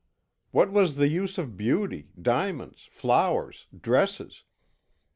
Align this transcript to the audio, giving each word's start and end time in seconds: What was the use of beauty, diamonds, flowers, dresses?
What 0.49 0.71
was 0.71 0.95
the 0.95 1.09
use 1.09 1.37
of 1.37 1.55
beauty, 1.55 2.09
diamonds, 2.19 2.87
flowers, 2.91 3.67
dresses? 3.79 4.43